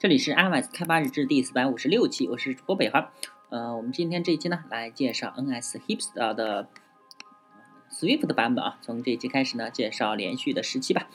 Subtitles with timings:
[0.00, 3.10] 这里是 iOS 开发日志第四百五十六期，我是主播北航。
[3.48, 6.68] 呃，我们今天这一期呢，来介绍 NS Hipster 的
[7.90, 8.78] Swift 的版本啊。
[8.80, 11.08] 从这一期开始呢，介绍连续的十期吧。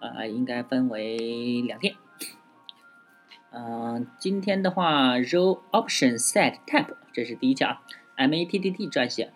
[0.00, 1.94] 呃，应该分为两天。
[3.50, 7.80] 嗯，今天的话，Row Option Set Type，这是第一期啊。
[8.16, 9.32] ，M A T T T 撰写，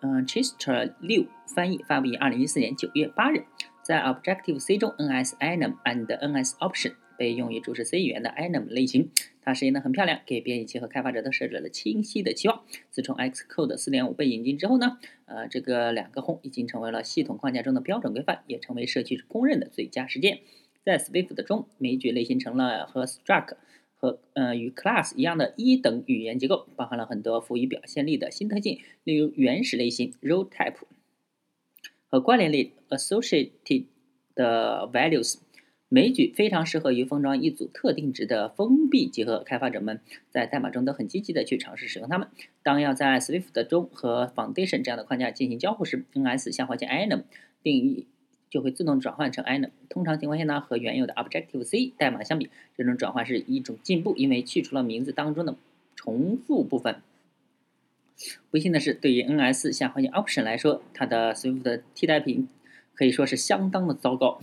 [0.00, 3.44] 嗯，Chester 六翻译，发布于二零一四年九月八日。
[3.82, 6.94] 在 Objective C 中，NS Enum and NS Option。
[7.16, 9.10] 被用于注释 C 语言的 enum 类型，
[9.40, 12.64] 它实现的很漂亮，给编译器和开发者都设置了清晰的期望。
[12.90, 20.40] 自从 Xcode 4.5被引进之后呢，呃，这个两个轰已经成为了系统框架中的标准规范，也成为社区公认的最佳实践。
[20.84, 23.56] 在 Swift 中，枚举类型成了和 Struct
[23.96, 30.74] 和呃与 Class 一样的一等语言结构，包含了很多赋予表现力的新特性，例如原始类型 Role Type
[32.08, 33.86] 和关联类 Associated
[34.34, 35.38] 的 Values。
[35.94, 42.26] 枚举非常适合于封装一组特定值的封闭集合，开发者们在代码中都很积极的去尝试使用它们。
[42.64, 47.22] 当要在 Swift 中和 Foundation 这样的框架进行交互时，NS 下划线 enum
[47.62, 48.08] 定义
[48.50, 49.70] 就会自动转换成 enum。
[49.88, 55.56] 通常情况下呢，和原有的 Objective C 代码相比，这种转换是一种进步，因为去除了名字当中的
[55.94, 56.96] 重复部分。
[58.50, 62.48] 不幸的是，对于 NS 下划线 Option 来说，它的 Swift 的替代品
[62.94, 64.40] 可以说是相当的糟糕。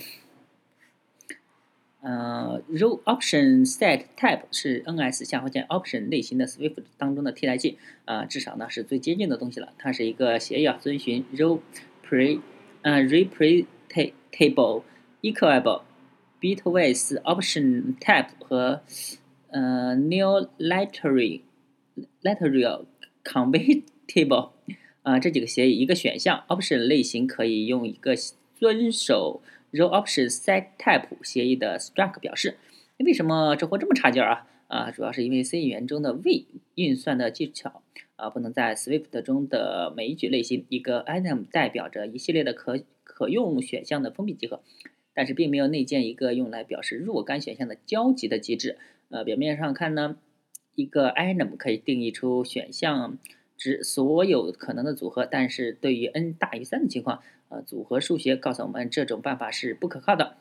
[2.02, 9.72] 呃，row option set type 是 NS 下划线 option 类型的 Swift 当中的替代器，啊，至少呢是最接近的东西了。
[9.78, 11.60] 它是一个协议啊，遵循 row
[12.04, 12.42] pre
[12.82, 14.82] 呃 representable
[15.22, 15.84] equable
[16.42, 18.82] bitwise option type 和
[19.50, 21.42] 呃 new literary
[22.24, 22.86] literal
[23.24, 24.50] convertible
[25.04, 28.16] 啊这几个协议一个选项 option 类型可以用一个
[28.56, 29.44] 遵守。
[29.72, 32.58] Row option set type 协议的 struct 表示，
[32.98, 34.48] 为什么这货这么差劲儿啊？
[34.68, 37.82] 啊，主要是因为 C 语言中的 v 运算的技巧
[38.16, 40.66] 啊，不能在 Swift 中的每一举类型。
[40.70, 44.62] 一个 item 代表着一系列的可可用选项的封闭集合，
[45.14, 48.78] 但是并没有内建一个用来表示若干选项的交集的机制。
[49.10, 50.18] 呃，表面上看呢，
[50.76, 53.18] 一个 item 可以定义出选项。
[53.62, 60.38] 指所有可能的组合，但是对于 n 大于三的情况，呃，组合数学告诉我们这种办法是不可靠的，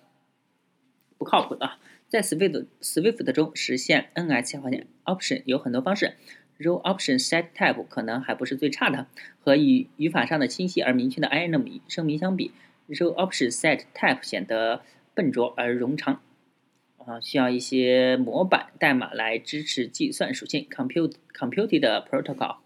[1.18, 1.72] 不靠谱的。
[2.08, 6.14] 在 Swift Swift 中实现 NS 下划线 Option 有很多方式
[6.58, 9.06] ，Row Option Set Type 可能还不是最差的。
[9.40, 12.52] 和语语法上的清晰而明确的 enum 声明相比
[12.88, 14.80] ，Row Option Set Type 显得
[15.12, 16.22] 笨拙而冗长，
[16.96, 22.56] 啊，需要一些模板代码来支持计算属性 Compute Computed Protocol。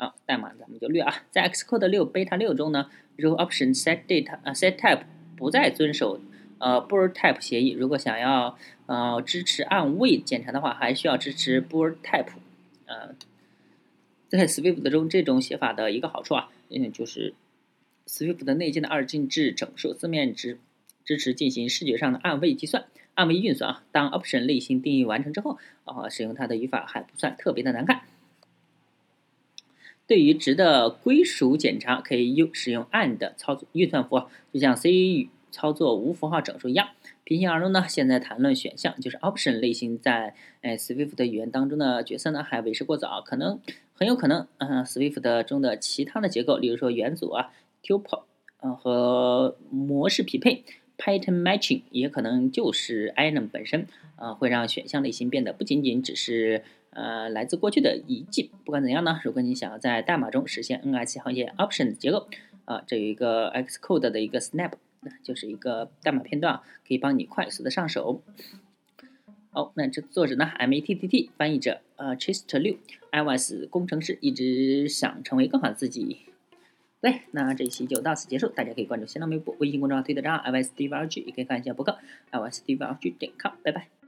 [0.00, 1.14] 啊，代码咱们就略啊。
[1.30, 5.02] 在 Xcode 六 Beta 六中呢，Row Option Set Data 啊 Set Type
[5.36, 6.20] 不再遵守
[6.58, 7.72] 呃 bool type 协议。
[7.72, 8.56] 如果想要
[8.86, 12.28] 呃支持按位检查的话，还需要支持 bool type。
[12.86, 13.14] 呃，
[14.28, 17.34] 在 Swift 中这种写法的一个好处啊，嗯，就是
[18.06, 20.58] Swift 的内建的二进制整数字面值
[21.04, 23.82] 支持进行视觉上的按位计算、按位运算啊。
[23.92, 28.02] 当 Option 类型定义完成之后，啊，使用它的语法还不算特别的难看。
[30.10, 36.88] 对于值的归属检查，可以用使用 and 操作运算符号，就像 C 语操作无符号整数一样。
[37.22, 43.22] 平心而论呢，现在谈论选项就是 option 类型在哎 Swift 语言当中的角色呢，还为时过早。
[43.24, 43.60] 可能
[43.94, 48.24] 很有可能，嗯，Swift 中的其他的结构，例如说元组啊、tuple
[48.56, 50.64] 啊和模式匹配
[50.98, 56.64] pattern matching，也可能就是 item 本身啊，会让选项类型变得不仅仅只是。
[56.90, 58.50] 呃，来自过去的遗迹。
[58.64, 62.28] 不管怎样呢，如果你想要在代码中实现 NS 行业 option 的结构，
[62.64, 68.22] 啊，这有一个 Xcode 的一个 snap，那就是一个代码片段，可以帮你快速的上手。
[69.52, 72.76] 好，那这作者呢，M A T T T 翻译者，呃，Chester 六
[73.12, 76.18] ，iOS 工程师，一直想成为更好的自己。
[77.00, 81.98] 对，那这一期就到此结束，大家可以关注新浪微博、微信公众号、推特账号 iOS d v r g 也可以看一下博客
[82.30, 83.99] iOS d v r g 点 com，拜拜。